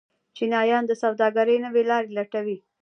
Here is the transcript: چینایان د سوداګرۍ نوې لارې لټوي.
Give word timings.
چینایان 0.35 0.83
د 0.87 0.91
سوداګرۍ 1.03 1.57
نوې 1.65 1.83
لارې 1.89 2.09
لټوي. 2.17 2.57